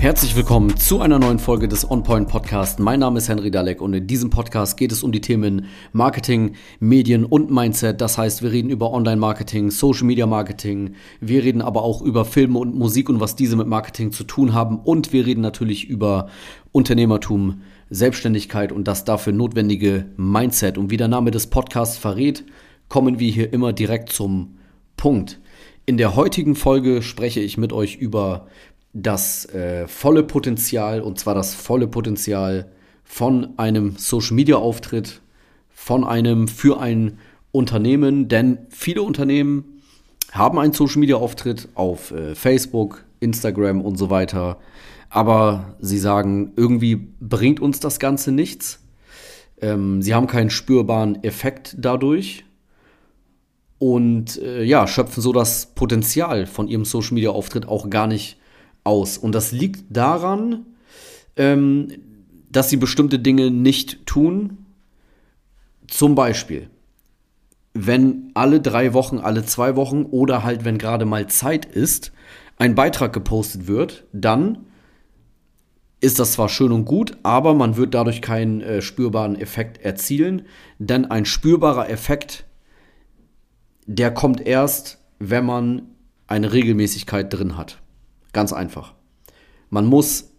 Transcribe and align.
Herzlich 0.00 0.34
willkommen 0.34 0.78
zu 0.78 1.02
einer 1.02 1.18
neuen 1.18 1.38
Folge 1.38 1.68
des 1.68 1.90
OnPoint 1.90 2.26
Podcast. 2.26 2.80
Mein 2.80 3.00
Name 3.00 3.18
ist 3.18 3.28
Henry 3.28 3.50
Dalek 3.50 3.82
und 3.82 3.92
in 3.92 4.06
diesem 4.06 4.30
Podcast 4.30 4.78
geht 4.78 4.92
es 4.92 5.02
um 5.02 5.12
die 5.12 5.20
Themen 5.20 5.66
Marketing, 5.92 6.54
Medien 6.78 7.26
und 7.26 7.50
Mindset. 7.50 8.00
Das 8.00 8.16
heißt, 8.16 8.42
wir 8.42 8.50
reden 8.50 8.70
über 8.70 8.92
Online-Marketing, 8.92 9.70
Social 9.70 10.06
Media 10.06 10.24
Marketing. 10.26 10.94
Wir 11.20 11.44
reden 11.44 11.60
aber 11.60 11.82
auch 11.82 12.00
über 12.00 12.24
Filme 12.24 12.58
und 12.58 12.74
Musik 12.74 13.10
und 13.10 13.20
was 13.20 13.36
diese 13.36 13.56
mit 13.56 13.66
Marketing 13.66 14.10
zu 14.10 14.24
tun 14.24 14.54
haben. 14.54 14.78
Und 14.78 15.12
wir 15.12 15.26
reden 15.26 15.42
natürlich 15.42 15.86
über 15.86 16.30
Unternehmertum, 16.72 17.60
Selbstständigkeit 17.90 18.72
und 18.72 18.88
das 18.88 19.04
dafür 19.04 19.34
notwendige 19.34 20.06
Mindset. 20.16 20.78
Und 20.78 20.90
wie 20.90 20.96
der 20.96 21.08
Name 21.08 21.30
des 21.30 21.48
Podcasts 21.48 21.98
verrät, 21.98 22.46
kommen 22.88 23.18
wir 23.18 23.30
hier 23.30 23.52
immer 23.52 23.74
direkt 23.74 24.10
zum 24.10 24.56
Punkt. 24.96 25.40
In 25.90 25.96
der 25.96 26.14
heutigen 26.14 26.54
Folge 26.54 27.02
spreche 27.02 27.40
ich 27.40 27.58
mit 27.58 27.72
euch 27.72 27.96
über 27.96 28.46
das 28.92 29.46
äh, 29.46 29.86
volle 29.86 30.22
Potenzial, 30.22 31.00
und 31.00 31.18
zwar 31.18 31.34
das 31.34 31.54
volle 31.54 31.86
Potenzial 31.86 32.70
von 33.04 33.58
einem 33.58 33.96
Social-Media-Auftritt, 33.96 35.20
von 35.68 36.04
einem 36.04 36.48
für 36.48 36.80
ein 36.80 37.18
Unternehmen, 37.52 38.28
denn 38.28 38.58
viele 38.68 39.02
Unternehmen 39.02 39.82
haben 40.32 40.58
einen 40.58 40.72
Social-Media-Auftritt 40.72 41.68
auf 41.74 42.10
äh, 42.12 42.34
Facebook, 42.34 43.04
Instagram 43.20 43.80
und 43.80 43.96
so 43.96 44.10
weiter, 44.10 44.58
aber 45.08 45.74
sie 45.80 45.98
sagen, 45.98 46.52
irgendwie 46.56 46.96
bringt 47.20 47.60
uns 47.60 47.80
das 47.80 47.98
Ganze 47.98 48.30
nichts. 48.30 48.80
Ähm, 49.60 50.02
sie 50.02 50.14
haben 50.14 50.26
keinen 50.26 50.50
spürbaren 50.50 51.22
Effekt 51.24 51.76
dadurch 51.78 52.44
und 53.78 54.40
äh, 54.40 54.62
ja, 54.62 54.86
schöpfen 54.86 55.22
so 55.22 55.32
das 55.32 55.66
Potenzial 55.74 56.46
von 56.46 56.68
ihrem 56.68 56.84
Social 56.84 57.14
Media 57.14 57.30
Auftritt 57.30 57.66
auch 57.66 57.90
gar 57.90 58.06
nicht 58.06 58.39
aus. 58.84 59.18
Und 59.18 59.34
das 59.34 59.52
liegt 59.52 59.84
daran, 59.90 60.66
ähm, 61.36 61.88
dass 62.50 62.70
sie 62.70 62.76
bestimmte 62.76 63.18
Dinge 63.18 63.50
nicht 63.50 64.06
tun. 64.06 64.66
Zum 65.86 66.14
Beispiel, 66.14 66.68
wenn 67.74 68.30
alle 68.34 68.60
drei 68.60 68.92
Wochen, 68.92 69.18
alle 69.18 69.44
zwei 69.44 69.76
Wochen 69.76 70.04
oder 70.04 70.42
halt, 70.42 70.64
wenn 70.64 70.78
gerade 70.78 71.04
mal 71.04 71.28
Zeit 71.28 71.64
ist, 71.64 72.12
ein 72.56 72.74
Beitrag 72.74 73.12
gepostet 73.12 73.66
wird, 73.66 74.04
dann 74.12 74.66
ist 76.00 76.18
das 76.18 76.32
zwar 76.32 76.48
schön 76.48 76.72
und 76.72 76.86
gut, 76.86 77.16
aber 77.22 77.54
man 77.54 77.76
wird 77.76 77.94
dadurch 77.94 78.22
keinen 78.22 78.60
äh, 78.60 78.82
spürbaren 78.82 79.38
Effekt 79.38 79.78
erzielen, 79.84 80.42
denn 80.78 81.04
ein 81.04 81.26
spürbarer 81.26 81.90
Effekt, 81.90 82.44
der 83.86 84.12
kommt 84.12 84.40
erst, 84.46 84.98
wenn 85.18 85.44
man 85.44 85.82
eine 86.26 86.52
Regelmäßigkeit 86.52 87.32
drin 87.32 87.56
hat. 87.56 87.80
Ganz 88.32 88.52
einfach. 88.52 88.94
Man 89.70 89.86
muss 89.86 90.30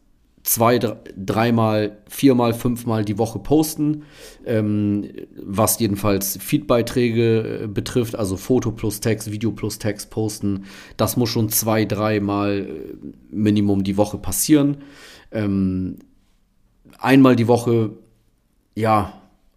zwei, 0.44 0.80
dreimal, 0.80 1.98
viermal, 2.08 2.54
fünfmal 2.54 3.06
die 3.06 3.18
Woche 3.18 3.40
posten, 3.40 4.04
ähm, 4.46 5.08
was 5.36 5.80
jedenfalls 5.80 6.38
Feedbeiträge 6.42 7.64
äh, 7.64 7.68
betrifft, 7.68 8.16
also 8.16 8.38
Foto 8.38 8.72
plus 8.72 9.00
Text, 9.02 9.32
Video 9.32 9.52
plus 9.52 9.78
Text 9.78 10.10
posten. 10.10 10.66
Das 10.98 11.18
muss 11.18 11.30
schon 11.30 11.50
zwei, 11.50 11.86
dreimal 11.86 12.68
äh, 12.68 12.96
Minimum 13.30 13.84
die 13.84 13.98
Woche 13.98 14.18
passieren. 14.18 14.78
Ähm, 15.32 16.00
einmal 16.98 17.36
die 17.36 17.48
Woche, 17.48 17.92
ja, 18.76 19.14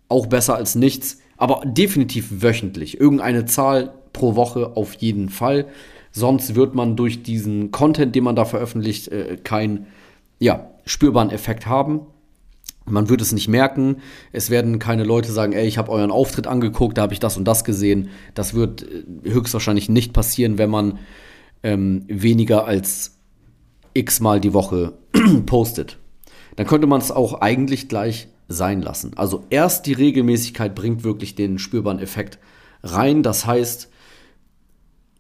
auch 0.09 0.27
besser 0.27 0.57
als 0.57 0.75
nichts, 0.75 1.19
aber 1.37 1.63
definitiv 1.65 2.43
wöchentlich. 2.43 3.01
Irgendeine 3.01 3.47
Zahl 3.47 3.95
pro 4.13 4.37
Woche 4.37 4.77
auf 4.77 4.95
jeden 4.95 5.29
Fall. 5.29 5.67
Sonst 6.17 6.55
wird 6.55 6.77
man 6.77 6.95
durch 6.95 7.25
diesen 7.25 7.73
Content, 7.73 8.15
den 8.15 8.23
man 8.23 8.37
da 8.37 8.45
veröffentlicht, 8.45 9.09
äh, 9.09 9.37
keinen 9.43 9.87
ja, 10.39 10.71
spürbaren 10.87 11.31
Effekt 11.31 11.67
haben. 11.67 12.03
Man 12.87 13.09
wird 13.09 13.21
es 13.21 13.33
nicht 13.33 13.49
merken. 13.49 13.97
Es 14.31 14.49
werden 14.49 14.79
keine 14.79 15.03
Leute 15.03 15.33
sagen, 15.33 15.53
ey, 15.55 15.67
ich 15.67 15.77
habe 15.77 15.91
euren 15.91 16.13
Auftritt 16.13 16.47
angeguckt, 16.47 16.99
da 16.99 17.03
habe 17.03 17.15
ich 17.15 17.19
das 17.19 17.37
und 17.37 17.47
das 17.47 17.65
gesehen. 17.65 18.11
Das 18.35 18.55
wird 18.55 18.85
äh, 18.85 19.31
höchstwahrscheinlich 19.33 19.89
nicht 19.89 20.13
passieren, 20.13 20.57
wenn 20.57 20.71
man 20.71 21.01
ähm, 21.65 22.05
weniger 22.07 22.65
als 22.65 23.19
x 23.95 24.21
Mal 24.21 24.41
die 24.41 24.55
Woche 24.55 24.93
postet. 25.47 25.99
Dann 26.55 26.69
könnte 26.69 26.87
man 26.87 27.01
es 27.01 27.11
auch 27.11 27.41
eigentlich 27.41 27.89
gleich 27.89 28.29
sein 28.47 28.83
lassen. 28.83 29.15
Also 29.17 29.43
erst 29.51 29.87
die 29.87 29.95
Regelmäßigkeit 29.95 30.77
bringt 30.77 31.03
wirklich 31.03 31.35
den 31.35 31.59
spürbaren 31.59 31.99
Effekt 31.99 32.39
rein. 32.85 33.25
Das 33.25 33.47
heißt, 33.47 33.91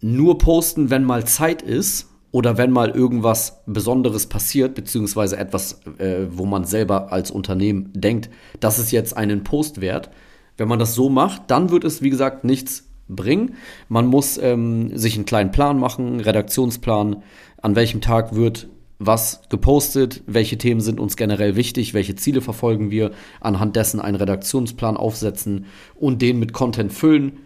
nur 0.04 0.36
posten, 0.36 0.90
wenn 0.90 1.02
mal 1.02 1.24
Zeit 1.24 1.62
ist 1.62 2.10
oder 2.30 2.58
wenn 2.58 2.70
mal 2.70 2.90
irgendwas 2.90 3.62
Besonderes 3.64 4.26
passiert, 4.26 4.74
beziehungsweise 4.74 5.38
etwas, 5.38 5.80
äh, 5.98 6.26
wo 6.28 6.44
man 6.44 6.64
selber 6.64 7.10
als 7.10 7.30
Unternehmen 7.30 7.90
denkt, 7.94 8.28
das 8.60 8.78
ist 8.78 8.90
jetzt 8.90 9.16
einen 9.16 9.44
Post 9.44 9.80
wert. 9.80 10.10
Wenn 10.58 10.68
man 10.68 10.78
das 10.78 10.94
so 10.94 11.08
macht, 11.08 11.44
dann 11.46 11.70
wird 11.70 11.84
es, 11.84 12.02
wie 12.02 12.10
gesagt, 12.10 12.44
nichts 12.44 12.86
bringen. 13.08 13.54
Man 13.88 14.06
muss 14.06 14.36
ähm, 14.36 14.94
sich 14.94 15.14
einen 15.14 15.24
kleinen 15.24 15.52
Plan 15.52 15.78
machen, 15.78 16.20
Redaktionsplan, 16.20 17.22
an 17.62 17.74
welchem 17.74 18.02
Tag 18.02 18.34
wird 18.34 18.68
was 18.98 19.40
gepostet, 19.48 20.22
welche 20.26 20.58
Themen 20.58 20.82
sind 20.82 21.00
uns 21.00 21.16
generell 21.16 21.56
wichtig, 21.56 21.94
welche 21.94 22.14
Ziele 22.14 22.42
verfolgen 22.42 22.90
wir, 22.90 23.10
anhand 23.40 23.74
dessen 23.74 24.00
einen 24.00 24.16
Redaktionsplan 24.16 24.98
aufsetzen 24.98 25.64
und 25.94 26.20
den 26.20 26.38
mit 26.38 26.52
Content 26.52 26.92
füllen, 26.92 27.38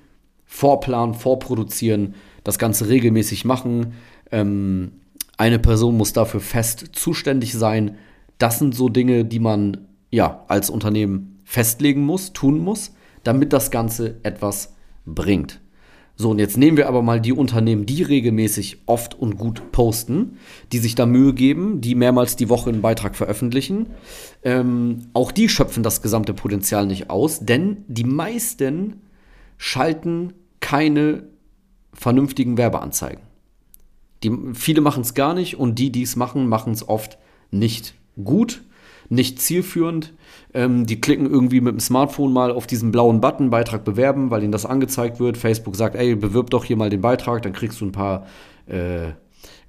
vorplanen, 0.45 1.15
vorproduzieren 1.15 2.15
das 2.45 2.59
Ganze 2.59 2.89
regelmäßig 2.89 3.45
machen. 3.45 3.95
Ähm, 4.31 4.93
eine 5.37 5.59
Person 5.59 5.97
muss 5.97 6.13
dafür 6.13 6.41
fest 6.41 6.91
zuständig 6.93 7.55
sein. 7.55 7.97
Das 8.39 8.59
sind 8.59 8.75
so 8.75 8.89
Dinge, 8.89 9.25
die 9.25 9.41
man 9.41 9.89
ja 10.11 10.45
als 10.49 10.71
Unternehmen 10.71 11.41
festlegen 11.45 12.05
muss, 12.05 12.33
tun 12.33 12.59
muss, 12.59 12.93
damit 13.23 13.53
das 13.53 13.71
Ganze 13.71 14.17
etwas 14.23 14.75
bringt. 15.07 15.61
So, 16.21 16.31
und 16.31 16.41
jetzt 16.41 16.57
nehmen 16.57 16.77
wir 16.77 16.89
aber 16.89 17.01
mal 17.01 17.21
die 17.21 17.33
Unternehmen, 17.33 17.87
die 17.87 18.03
regelmäßig 18.03 18.79
oft 18.87 19.15
und 19.15 19.39
gut 19.39 19.71
posten, 19.71 20.39
die 20.73 20.79
sich 20.79 20.97
da 20.97 21.07
Mühe 21.07 21.33
geben, 21.33 21.81
die 21.81 21.95
mehrmals 21.95 22.35
die 22.35 22.49
Woche 22.49 22.71
einen 22.71 22.83
Beitrag 22.83 23.15
veröffentlichen. 23.15 23.87
Ähm, 24.43 25.07
auch 25.13 25.31
die 25.31 25.49
schöpfen 25.49 25.85
das 25.85 26.03
gesamte 26.03 26.35
Potenzial 26.35 26.87
nicht 26.87 27.09
aus, 27.09 27.39
denn 27.39 27.85
die 27.87 28.03
meisten 28.03 28.95
schalten 29.59 30.33
keine 30.59 31.23
vernünftigen 31.93 32.57
Werbeanzeigen. 32.57 33.23
Die, 34.23 34.33
viele 34.55 34.81
machen 34.81 35.03
es 35.03 35.15
gar 35.15 35.35
nicht 35.35 35.59
und 35.59 35.79
die, 35.79 35.91
die 35.91 36.03
es 36.03 36.17
machen, 36.17 36.49
machen 36.49 36.73
es 36.73 36.89
oft 36.89 37.19
nicht 37.51 37.95
gut, 38.23 38.63
nicht 39.09 39.41
zielführend. 39.41 40.13
Ähm, 40.55 40.87
die 40.87 41.01
klicken 41.01 41.31
irgendwie 41.31 41.61
mit 41.61 41.73
dem 41.73 41.81
Smartphone 41.81 42.33
mal 42.33 42.51
auf 42.51 42.67
diesen 42.67 42.91
blauen 42.91 43.21
Button, 43.21 43.51
Beitrag 43.51 43.85
bewerben, 43.85 44.31
weil 44.31 44.43
ihnen 44.43 44.53
das 44.53 44.67
angezeigt 44.67 45.21
wird. 45.21 45.37
Facebook 45.37 45.77
sagt, 45.77 45.95
ey, 45.95 46.15
bewirb 46.15 46.51
doch 46.51 46.65
hier 46.65 46.77
mal 46.77 46.91
den 46.91 47.01
Beitrag, 47.01 47.43
dann 47.43 47.53
kriegst 47.53 47.81
du 47.81 47.87
ein 47.87 47.93
paar, 47.93 48.27
äh, 48.67 49.13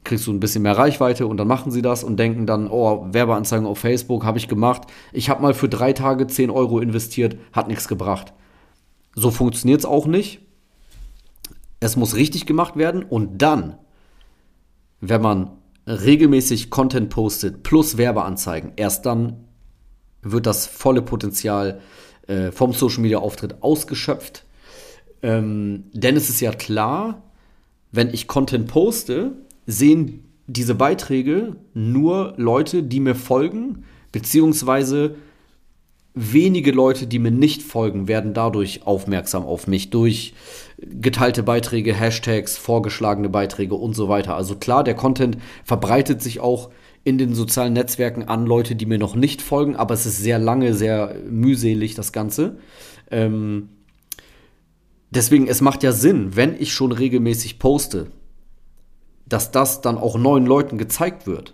kriegst 0.03 0.25
du 0.27 0.33
ein 0.33 0.39
bisschen 0.39 0.63
mehr 0.63 0.77
Reichweite 0.77 1.27
und 1.27 1.37
dann 1.37 1.47
machen 1.47 1.71
sie 1.71 1.81
das 1.81 2.03
und 2.03 2.17
denken 2.17 2.45
dann, 2.45 2.67
oh, 2.69 3.07
Werbeanzeigen 3.11 3.67
auf 3.67 3.79
Facebook 3.79 4.25
habe 4.25 4.37
ich 4.39 4.47
gemacht. 4.47 4.83
Ich 5.13 5.29
habe 5.29 5.41
mal 5.41 5.53
für 5.53 5.69
drei 5.69 5.93
Tage 5.93 6.27
10 6.27 6.49
Euro 6.49 6.79
investiert, 6.79 7.37
hat 7.53 7.67
nichts 7.67 7.87
gebracht. 7.87 8.33
So 9.13 9.31
funktioniert 9.31 9.79
es 9.79 9.85
auch 9.85 10.07
nicht. 10.07 10.41
Es 11.79 11.95
muss 11.95 12.15
richtig 12.15 12.45
gemacht 12.45 12.75
werden 12.75 13.03
und 13.03 13.41
dann, 13.41 13.77
wenn 14.99 15.21
man 15.21 15.51
regelmäßig 15.87 16.69
Content 16.69 17.09
postet 17.09 17.63
plus 17.63 17.97
Werbeanzeigen, 17.97 18.73
erst 18.75 19.05
dann 19.05 19.45
wird 20.21 20.45
das 20.45 20.67
volle 20.67 21.01
Potenzial 21.01 21.79
äh, 22.27 22.51
vom 22.51 22.73
Social 22.73 23.01
Media 23.01 23.19
Auftritt 23.19 23.63
ausgeschöpft. 23.63 24.45
Ähm, 25.21 25.85
denn 25.93 26.15
es 26.15 26.29
ist 26.29 26.41
ja 26.41 26.51
klar, 26.51 27.23
wenn 27.91 28.13
ich 28.13 28.27
Content 28.27 28.67
poste, 28.67 29.31
sehen 29.65 30.25
diese 30.47 30.75
Beiträge 30.75 31.55
nur 31.73 32.33
Leute, 32.37 32.83
die 32.83 32.99
mir 32.99 33.15
folgen, 33.15 33.85
beziehungsweise 34.11 35.15
wenige 36.13 36.71
Leute, 36.71 37.07
die 37.07 37.19
mir 37.19 37.31
nicht 37.31 37.61
folgen, 37.61 38.07
werden 38.07 38.33
dadurch 38.33 38.85
aufmerksam 38.85 39.43
auf 39.43 39.67
mich 39.67 39.89
durch 39.89 40.33
geteilte 40.77 41.43
Beiträge, 41.43 41.93
Hashtags, 41.93 42.57
vorgeschlagene 42.57 43.29
Beiträge 43.29 43.75
und 43.75 43.93
so 43.93 44.09
weiter. 44.09 44.35
Also 44.35 44.55
klar, 44.55 44.83
der 44.83 44.95
Content 44.95 45.37
verbreitet 45.63 46.21
sich 46.21 46.39
auch 46.39 46.69
in 47.03 47.17
den 47.17 47.33
sozialen 47.33 47.73
Netzwerken 47.73 48.23
an 48.23 48.45
Leute, 48.45 48.75
die 48.75 48.85
mir 48.85 48.97
noch 48.97 49.15
nicht 49.15 49.41
folgen, 49.41 49.75
aber 49.75 49.93
es 49.93 50.05
ist 50.05 50.17
sehr 50.17 50.39
lange, 50.39 50.73
sehr 50.73 51.15
mühselig, 51.29 51.95
das 51.95 52.11
Ganze. 52.11 52.57
Ähm, 53.09 53.69
deswegen, 55.09 55.47
es 55.47 55.61
macht 55.61 55.83
ja 55.83 55.91
Sinn, 55.91 56.35
wenn 56.35 56.59
ich 56.59 56.73
schon 56.73 56.91
regelmäßig 56.91 57.59
poste, 57.59 58.07
dass 59.25 59.51
das 59.51 59.81
dann 59.81 59.97
auch 59.97 60.17
neuen 60.17 60.45
Leuten 60.45 60.77
gezeigt 60.77 61.27
wird. 61.27 61.53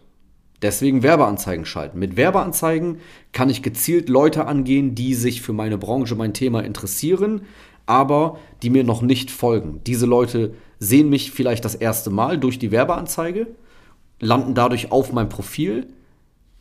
Deswegen 0.61 1.03
Werbeanzeigen 1.03 1.65
schalten. 1.65 1.99
Mit 1.99 2.15
Werbeanzeigen 2.17 2.99
kann 3.33 3.49
ich 3.49 3.61
gezielt 3.61 4.09
Leute 4.09 4.47
angehen, 4.47 4.95
die 4.95 5.13
sich 5.13 5.41
für 5.41 5.53
meine 5.53 5.77
Branche, 5.77 6.15
mein 6.15 6.33
Thema 6.33 6.63
interessieren, 6.63 7.41
aber 7.85 8.39
die 8.63 8.69
mir 8.69 8.83
noch 8.83 9.01
nicht 9.01 9.31
folgen. 9.31 9.81
Diese 9.85 10.05
Leute 10.05 10.53
sehen 10.79 11.09
mich 11.09 11.31
vielleicht 11.31 11.65
das 11.65 11.75
erste 11.75 12.09
Mal 12.09 12.37
durch 12.37 12.57
die 12.57 12.71
Werbeanzeige, 12.71 13.47
landen 14.19 14.55
dadurch 14.55 14.91
auf 14.91 15.11
mein 15.11 15.29
Profil, 15.29 15.87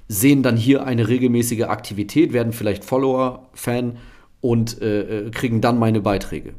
sehen 0.08 0.43
dann 0.43 0.56
hier 0.56 0.85
eine 0.85 1.08
regelmäßige 1.08 1.62
Aktivität, 1.62 2.32
werden 2.32 2.52
vielleicht 2.52 2.85
Follower, 2.85 3.49
Fan 3.55 3.96
und 4.41 4.82
äh, 4.82 5.26
äh, 5.26 5.31
kriegen 5.31 5.61
dann 5.61 5.79
meine 5.79 6.00
Beiträge. 6.00 6.55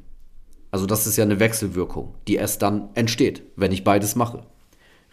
Also 0.72 0.88
das 0.88 1.06
ist 1.06 1.18
ja 1.18 1.24
eine 1.24 1.40
Wechselwirkung, 1.40 2.16
die 2.28 2.36
erst 2.36 2.62
dann 2.62 2.90
entsteht, 2.96 3.44
wenn 3.56 3.72
ich 3.72 3.84
beides 3.84 4.16
mache. 4.16 4.44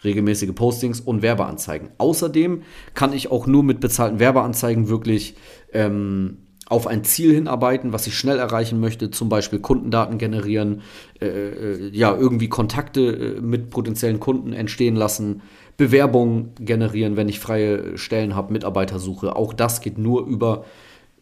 Regelmäßige 0.03 0.53
Postings 0.53 0.99
und 0.99 1.21
Werbeanzeigen. 1.21 1.89
Außerdem 1.97 2.63
kann 2.93 3.13
ich 3.13 3.31
auch 3.31 3.47
nur 3.47 3.63
mit 3.63 3.79
bezahlten 3.79 4.19
Werbeanzeigen 4.19 4.89
wirklich 4.89 5.35
ähm, 5.71 6.39
auf 6.67 6.87
ein 6.87 7.03
Ziel 7.03 7.33
hinarbeiten, 7.33 7.93
was 7.93 8.07
ich 8.07 8.17
schnell 8.17 8.39
erreichen 8.39 8.79
möchte, 8.79 9.11
zum 9.11 9.29
Beispiel 9.29 9.59
Kundendaten 9.59 10.17
generieren, 10.17 10.81
äh, 11.21 11.27
äh 11.27 11.89
ja, 11.91 12.15
irgendwie 12.15 12.47
Kontakte 12.47 13.01
äh, 13.37 13.41
mit 13.41 13.69
potenziellen 13.69 14.19
Kunden 14.19 14.53
entstehen 14.53 14.95
lassen, 14.95 15.41
Bewerbungen 15.77 16.51
generieren, 16.59 17.17
wenn 17.17 17.29
ich 17.29 17.39
freie 17.39 17.97
Stellen 17.97 18.35
habe, 18.35 18.53
Mitarbeiter 18.53 18.99
suche. 18.99 19.35
Auch 19.35 19.53
das 19.53 19.81
geht 19.81 19.97
nur 19.97 20.25
über 20.25 20.65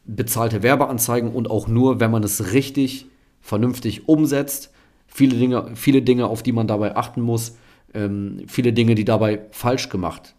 bezahlte 0.06 0.64
Werbeanzeigen 0.64 1.32
und 1.32 1.50
auch 1.50 1.68
nur, 1.68 2.00
wenn 2.00 2.12
man 2.12 2.24
es 2.24 2.54
richtig, 2.54 3.08
vernünftig 3.42 4.08
umsetzt. 4.08 4.72
Viele 5.08 5.36
Dinge, 5.38 5.72
viele 5.76 6.02
Dinge, 6.02 6.28
auf 6.28 6.44
die 6.44 6.52
man 6.52 6.68
dabei 6.68 6.96
achten 6.96 7.22
muss, 7.22 7.58
ähm, 7.94 8.44
viele 8.48 8.74
Dinge, 8.74 8.96
die 8.96 9.06
dabei 9.06 9.42
falsch 9.52 9.90
gemacht 9.90 10.36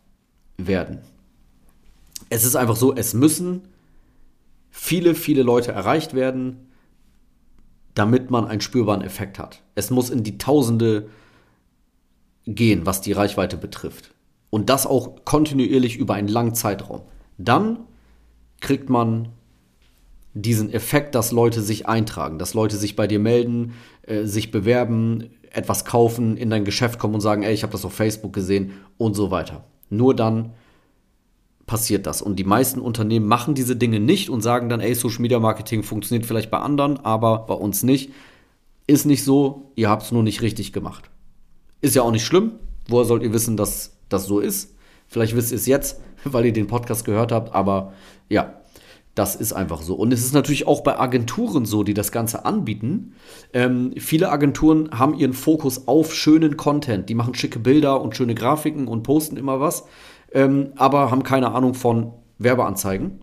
werden. 0.56 0.99
Es 2.31 2.44
ist 2.44 2.56
einfach 2.56 2.76
so, 2.76 2.94
es 2.94 3.14
müssen 3.14 3.62
viele, 4.70 5.14
viele 5.14 5.43
Leute 5.43 5.72
erreicht 5.72 6.14
werden, 6.14 6.69
damit 7.94 8.31
man 8.31 8.46
einen 8.46 8.60
spürbaren 8.60 9.02
Effekt 9.02 9.38
hat. 9.38 9.62
Es 9.75 9.90
muss 9.90 10.10
in 10.10 10.22
die 10.22 10.38
Tausende 10.38 11.08
gehen, 12.46 12.87
was 12.87 13.00
die 13.00 13.12
Reichweite 13.12 13.56
betrifft. 13.56 14.14
Und 14.50 14.70
das 14.70 14.87
auch 14.87 15.25
kontinuierlich 15.25 15.96
über 15.96 16.14
einen 16.14 16.28
langen 16.28 16.55
Zeitraum. 16.55 17.02
Dann 17.38 17.81
kriegt 18.60 18.88
man 18.88 19.28
diesen 20.34 20.72
Effekt, 20.72 21.14
dass 21.14 21.32
Leute 21.32 21.60
sich 21.60 21.87
eintragen, 21.87 22.38
dass 22.38 22.55
Leute 22.55 22.76
sich 22.76 22.96
bei 22.96 23.06
dir 23.06 23.19
melden, 23.19 23.75
äh, 24.02 24.25
sich 24.25 24.50
bewerben, 24.50 25.31
etwas 25.52 25.84
kaufen, 25.84 26.37
in 26.37 26.50
dein 26.50 26.64
Geschäft 26.64 26.99
kommen 26.99 27.14
und 27.14 27.20
sagen, 27.20 27.43
ey, 27.43 27.52
ich 27.52 27.62
habe 27.62 27.72
das 27.72 27.84
auf 27.84 27.93
Facebook 27.93 28.32
gesehen 28.32 28.72
und 28.96 29.14
so 29.14 29.31
weiter. 29.31 29.64
Nur 29.90 30.16
dann 30.16 30.52
passiert 31.66 32.06
das. 32.06 32.22
Und 32.22 32.37
die 32.37 32.44
meisten 32.44 32.81
Unternehmen 32.81 33.26
machen 33.26 33.54
diese 33.54 33.76
Dinge 33.76 34.00
nicht 34.00 34.31
und 34.31 34.40
sagen 34.40 34.69
dann, 34.69 34.81
ey, 34.81 34.94
Social 34.94 35.20
Media 35.20 35.38
Marketing 35.38 35.82
funktioniert 35.82 36.26
vielleicht 36.26 36.50
bei 36.50 36.58
anderen, 36.58 36.99
aber 37.04 37.40
bei 37.46 37.54
uns 37.54 37.82
nicht. 37.82 38.10
Ist 38.87 39.06
nicht 39.06 39.25
so, 39.25 39.72
ihr 39.76 39.88
habt 39.88 40.02
es 40.02 40.12
nur 40.12 40.22
nicht 40.22 40.43
richtig 40.43 40.72
gemacht. 40.72 41.10
Ist 41.81 41.94
ja 41.94 42.02
auch 42.02 42.10
nicht 42.10 42.26
schlimm. 42.26 42.52
Woher 42.88 43.05
sollt 43.05 43.22
ihr 43.22 43.32
wissen, 43.32 43.56
dass 43.56 43.96
das 44.08 44.26
so 44.26 44.40
ist? 44.40 44.75
Vielleicht 45.06 45.37
wisst 45.37 45.52
ihr 45.52 45.56
es 45.56 45.66
jetzt, 45.66 46.00
weil 46.25 46.46
ihr 46.46 46.52
den 46.52 46.66
Podcast 46.66 47.05
gehört 47.05 47.31
habt, 47.31 47.55
aber 47.55 47.93
ja, 48.28 48.61
das 49.14 49.36
ist 49.36 49.52
einfach 49.52 49.82
so. 49.82 49.94
Und 49.94 50.12
es 50.12 50.24
ist 50.24 50.32
natürlich 50.32 50.66
auch 50.66 50.82
bei 50.82 50.98
Agenturen 50.98 51.66
so, 51.66 51.82
die 51.82 51.94
das 51.94 52.12
Ganze 52.12 52.46
anbieten. 52.46 53.14
Ähm, 53.52 53.92
viele 53.98 54.30
Agenturen 54.30 54.98
haben 54.98 55.14
ihren 55.14 55.34
Fokus 55.34 55.86
auf 55.86 56.14
schönen 56.14 56.56
Content. 56.56 57.08
Die 57.08 57.14
machen 57.14 57.34
schicke 57.34 57.58
Bilder 57.58 58.00
und 58.00 58.16
schöne 58.16 58.34
Grafiken 58.34 58.88
und 58.88 59.02
posten 59.02 59.36
immer 59.36 59.60
was, 59.60 59.84
ähm, 60.32 60.72
aber 60.76 61.10
haben 61.10 61.24
keine 61.24 61.52
Ahnung 61.52 61.74
von 61.74 62.12
Werbeanzeigen. 62.38 63.20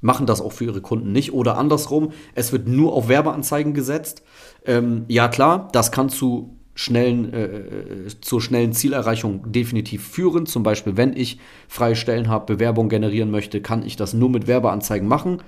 Machen 0.00 0.24
das 0.24 0.40
auch 0.40 0.52
für 0.52 0.64
ihre 0.64 0.80
Kunden 0.80 1.12
nicht. 1.12 1.34
Oder 1.34 1.58
andersrum, 1.58 2.12
es 2.34 2.52
wird 2.52 2.66
nur 2.66 2.94
auf 2.94 3.08
Werbeanzeigen 3.08 3.74
gesetzt. 3.74 4.22
Ähm, 4.64 5.04
ja, 5.08 5.28
klar, 5.28 5.68
das 5.72 5.92
kann 5.92 6.08
zu 6.08 6.59
schnellen, 6.80 7.30
äh, 7.34 7.44
äh, 7.44 8.08
zur 8.22 8.40
schnellen 8.40 8.72
Zielerreichung 8.72 9.52
definitiv 9.52 10.08
führen. 10.08 10.46
Zum 10.46 10.62
Beispiel, 10.62 10.96
wenn 10.96 11.14
ich 11.14 11.38
freie 11.68 11.94
Stellen 11.94 12.28
habe, 12.28 12.54
Bewerbung 12.54 12.88
generieren 12.88 13.30
möchte, 13.30 13.60
kann 13.60 13.84
ich 13.84 13.96
das 13.96 14.14
nur 14.14 14.30
mit 14.30 14.46
Werbeanzeigen 14.46 15.06
machen. 15.06 15.42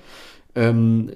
Ähm, 0.53 1.09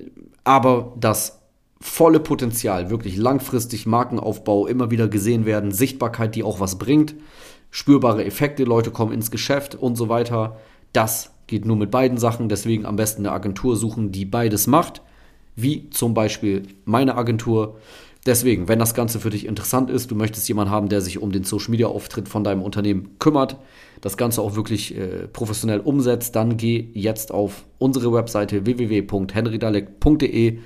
aber 0.44 0.94
das 1.00 1.44
volle 1.80 2.20
Potenzial, 2.20 2.90
wirklich 2.90 3.16
langfristig 3.16 3.86
Markenaufbau, 3.86 4.66
immer 4.66 4.90
wieder 4.90 5.08
gesehen 5.08 5.46
werden, 5.46 5.72
Sichtbarkeit, 5.72 6.34
die 6.34 6.42
auch 6.42 6.60
was 6.60 6.80
bringt, 6.80 7.14
spürbare 7.70 8.26
Effekte, 8.26 8.64
Leute 8.64 8.90
kommen 8.90 9.14
ins 9.14 9.30
Geschäft 9.30 9.76
und 9.76 9.98
so 9.98 10.10
weiter, 10.10 10.58
das 10.94 11.30
geht 11.46 11.64
nur 11.64 11.76
mit 11.76 11.92
beiden 11.92 12.18
Sachen. 12.18 12.50
Deswegen 12.50 12.88
am 12.88 12.96
besten 12.96 13.22
eine 13.22 13.36
Agentur 13.36 13.76
suchen, 13.76 14.12
die 14.12 14.26
beides 14.26 14.66
macht, 14.66 15.04
wie 15.56 15.92
zum 15.92 16.16
Beispiel 16.16 16.64
meine 16.86 17.14
Agentur. 17.14 17.78
Deswegen, 18.28 18.68
wenn 18.68 18.78
das 18.78 18.94
Ganze 18.94 19.22
für 19.22 19.30
dich 19.30 19.46
interessant 19.46 19.90
ist, 19.90 20.12
du 20.12 20.16
möchtest 20.16 20.50
jemanden 20.50 20.70
haben, 20.70 20.90
der 20.90 21.00
sich 21.00 21.22
um 21.22 21.32
den 21.32 21.46
Social 21.46 21.72
Media 21.72 21.88
Auftritt 21.88 22.28
von 22.28 22.44
deinem 22.44 22.62
Unternehmen 22.62 23.16
kümmert, 23.20 23.56
das 24.02 24.18
Ganze 24.18 24.42
auch 24.42 24.58
wirklich 24.58 24.98
äh, 24.98 25.30
professionell 25.32 25.80
umsetzt, 25.80 26.36
dann 26.36 26.58
geh 26.58 26.90
jetzt 26.94 27.32
auf 27.32 27.64
unsere 27.78 28.12
Webseite 28.12 28.66
www.henrydalek.de, 28.66 30.60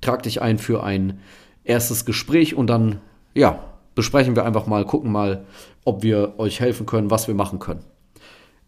trag 0.00 0.22
dich 0.22 0.40
ein 0.40 0.58
für 0.58 0.84
ein 0.84 1.18
erstes 1.64 2.04
Gespräch 2.04 2.54
und 2.54 2.68
dann, 2.68 3.00
ja, 3.34 3.64
besprechen 3.96 4.36
wir 4.36 4.44
einfach 4.44 4.68
mal, 4.68 4.84
gucken 4.84 5.10
mal, 5.10 5.44
ob 5.84 6.04
wir 6.04 6.34
euch 6.38 6.60
helfen 6.60 6.86
können, 6.86 7.10
was 7.10 7.26
wir 7.26 7.34
machen 7.34 7.58
können. 7.58 7.82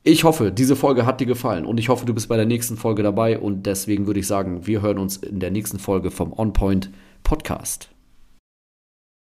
Ich 0.02 0.24
hoffe, 0.24 0.50
diese 0.50 0.74
Folge 0.74 1.06
hat 1.06 1.20
dir 1.20 1.26
gefallen 1.26 1.64
und 1.64 1.78
ich 1.78 1.88
hoffe, 1.88 2.04
du 2.04 2.14
bist 2.14 2.28
bei 2.28 2.36
der 2.36 2.46
nächsten 2.46 2.76
Folge 2.76 3.04
dabei 3.04 3.38
und 3.38 3.64
deswegen 3.64 4.08
würde 4.08 4.18
ich 4.18 4.26
sagen, 4.26 4.66
wir 4.66 4.82
hören 4.82 4.98
uns 4.98 5.18
in 5.18 5.38
der 5.38 5.52
nächsten 5.52 5.78
Folge 5.78 6.10
vom 6.10 6.36
On 6.36 6.52
Point 6.52 6.90
Podcast. 7.22 7.90